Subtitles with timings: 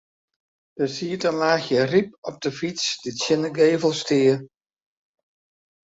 [0.79, 4.35] Der siet in laachje ryp op 'e fyts dy't tsjin de gevel stie.